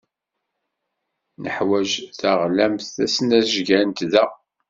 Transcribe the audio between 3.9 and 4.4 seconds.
da!